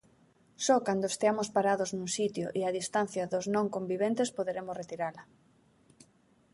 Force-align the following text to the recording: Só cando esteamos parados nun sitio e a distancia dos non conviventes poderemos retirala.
Só 0.65 0.75
cando 0.87 1.05
esteamos 1.11 1.51
parados 1.55 1.89
nun 1.95 2.09
sitio 2.17 2.47
e 2.59 2.61
a 2.63 2.75
distancia 2.79 3.29
dos 3.33 3.45
non 3.55 3.67
conviventes 3.75 4.33
poderemos 4.37 4.77
retirala. 4.81 5.21